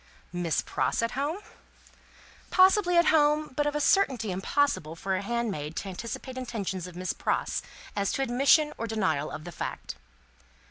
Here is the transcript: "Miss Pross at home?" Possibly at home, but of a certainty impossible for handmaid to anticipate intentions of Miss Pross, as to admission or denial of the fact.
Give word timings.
"Miss 0.33 0.63
Pross 0.63 1.03
at 1.03 1.11
home?" 1.11 1.41
Possibly 2.49 2.97
at 2.97 3.09
home, 3.13 3.53
but 3.55 3.67
of 3.67 3.75
a 3.75 3.79
certainty 3.79 4.31
impossible 4.31 4.95
for 4.95 5.15
handmaid 5.19 5.75
to 5.75 5.89
anticipate 5.89 6.39
intentions 6.39 6.87
of 6.87 6.95
Miss 6.95 7.13
Pross, 7.13 7.61
as 7.95 8.11
to 8.13 8.23
admission 8.23 8.73
or 8.79 8.87
denial 8.87 9.29
of 9.29 9.43
the 9.43 9.51
fact. 9.51 9.97